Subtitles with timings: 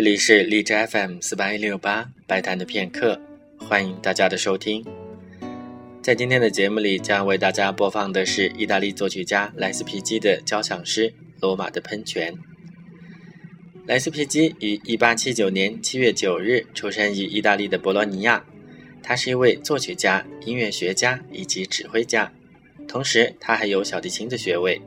[0.00, 3.20] 这里是荔枝 FM 四八一六八白谈的片刻，
[3.58, 4.82] 欢迎大家的收听。
[6.00, 12.32] 在今天的节目里，将为大家播放的是意大利作曲家莱斯皮基的交响诗《罗马的喷泉》。
[13.84, 18.42] 莱斯皮基于一八七九年七月九日出生于意大利的博洛尼亚，
[19.02, 22.32] 他是一位作曲家、音乐学家以及指挥家，
[22.88, 24.80] 同时他还有小提琴的学位。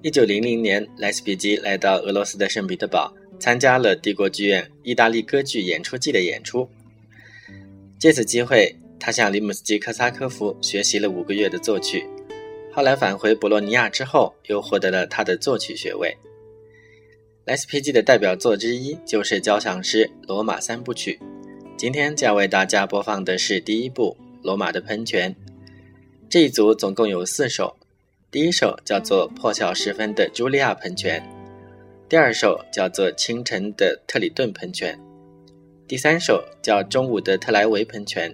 [0.00, 3.14] 一九零零年，莱斯皮基来到俄罗斯的圣彼得堡。
[3.44, 6.66] 参加了帝国剧院意大利歌剧演出季的演出。
[7.98, 12.08] 借此机会，他向里姆斯基科萨科夫学习了五个月的作曲。
[12.72, 16.16] 后来返回博洛尼亚之后，又获得了他的作曲学位。
[17.44, 21.20] 莱斯皮基的代表作之一就是交响诗《罗马三部曲》。
[21.76, 25.30] 今天将为大家播放的是第一部《罗马的喷泉》。
[26.30, 27.76] 这一组总共有四首，
[28.30, 31.20] 第一首叫做《破晓时分的茱莉亚喷泉》。
[32.06, 34.94] 第二首叫做《清晨的特里顿喷泉》，
[35.88, 38.30] 第三首叫《中午的特莱维喷泉》，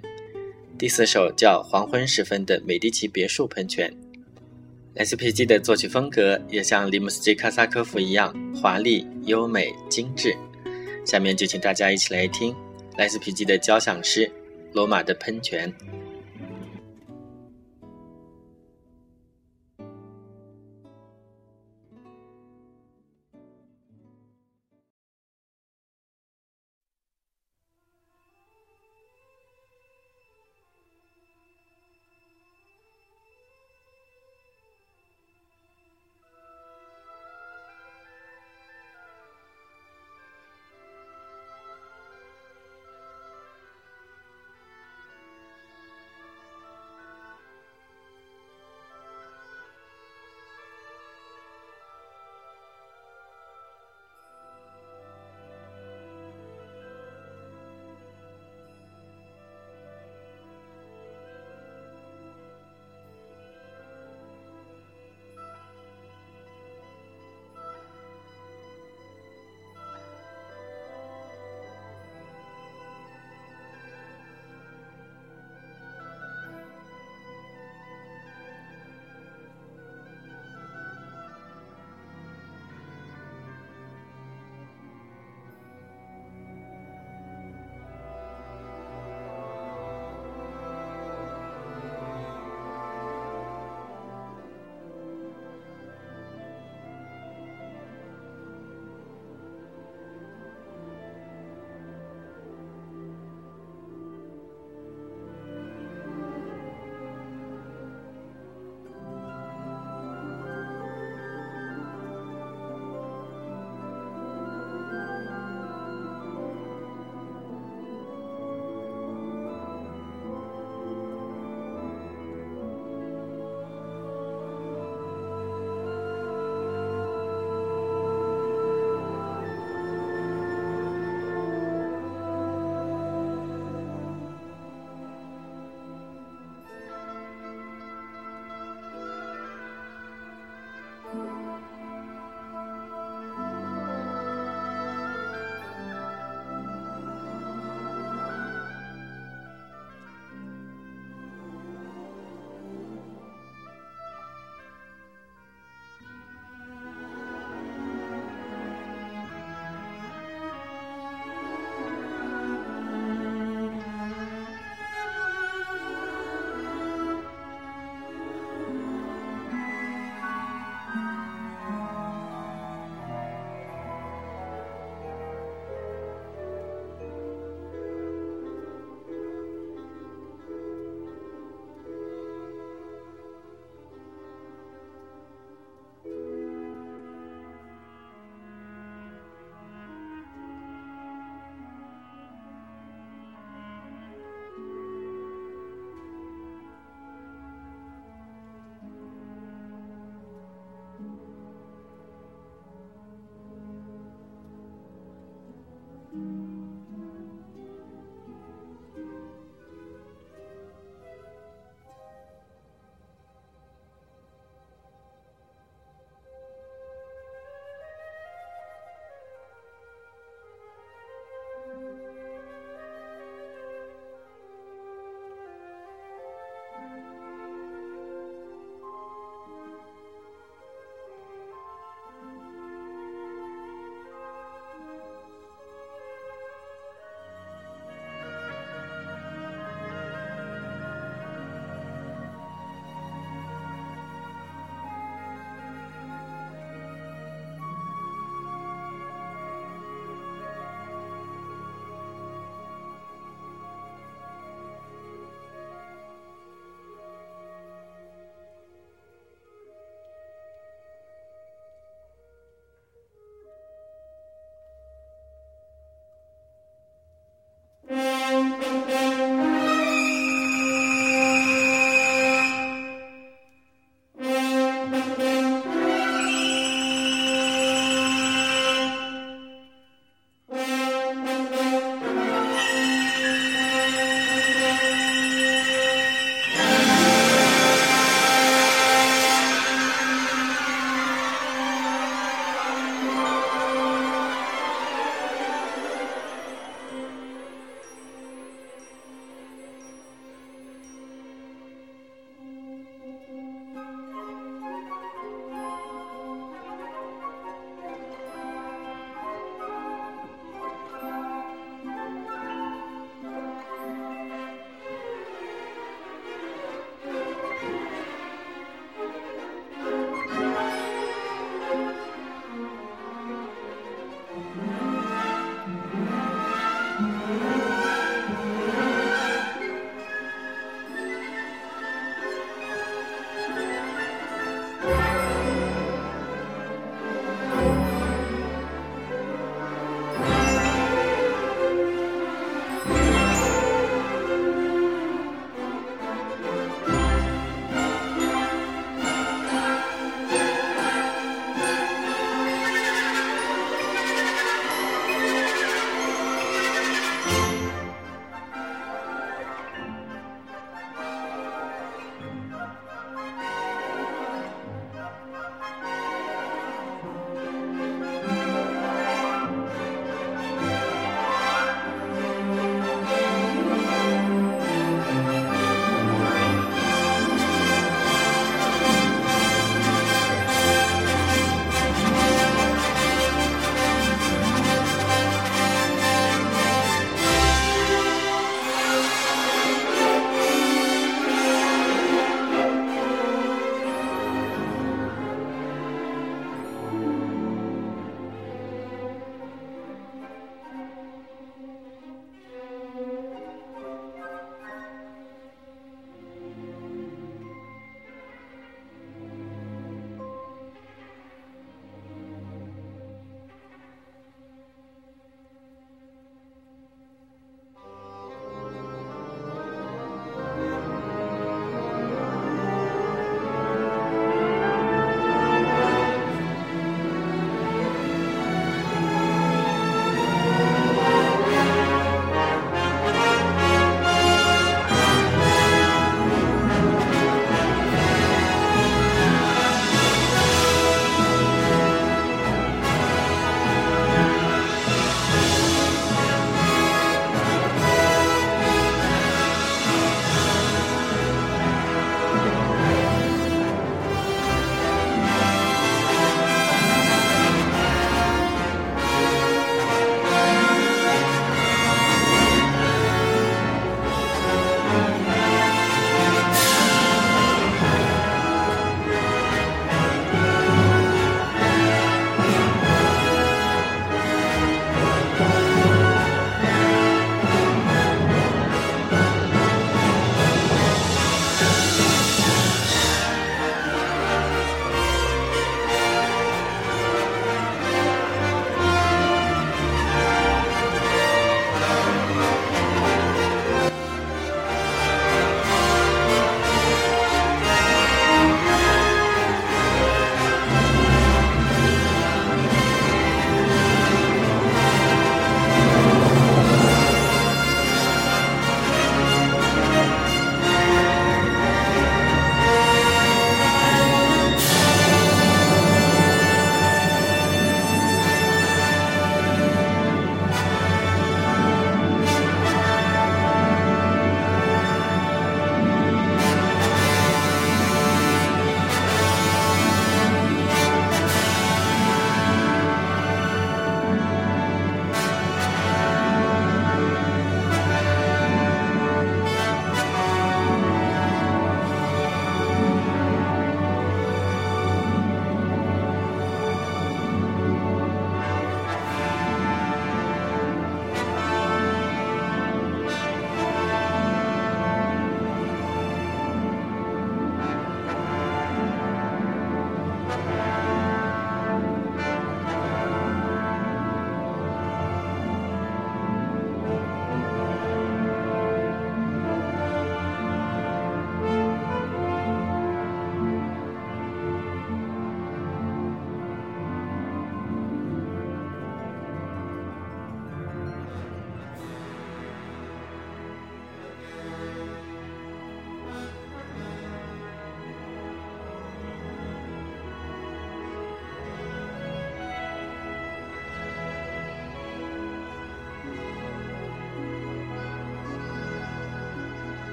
[0.76, 3.88] 第四首叫《黄昏时分的美第奇别墅喷泉》。
[4.94, 10.36] 莱斯皮基的作曲风格也像里姆斯基卡萨科夫一样华丽、优美、精致。
[11.06, 12.54] 下面就请大家一起来听
[12.96, 14.26] 莱斯皮基的交响诗
[14.72, 15.72] 《罗马的喷泉》。